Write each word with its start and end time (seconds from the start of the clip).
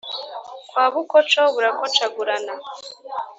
Kwa 0.69 0.85
Bukoco 0.93 1.41
barakocagurana 1.55 2.53